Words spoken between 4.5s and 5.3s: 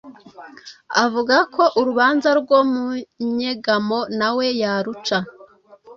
yaruca